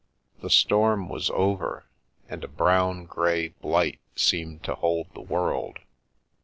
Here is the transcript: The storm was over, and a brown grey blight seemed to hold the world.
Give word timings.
The 0.41 0.49
storm 0.49 1.09
was 1.09 1.29
over, 1.29 1.85
and 2.27 2.43
a 2.43 2.47
brown 2.47 3.05
grey 3.05 3.49
blight 3.49 3.99
seemed 4.15 4.63
to 4.63 4.73
hold 4.73 5.13
the 5.13 5.21
world. 5.21 5.77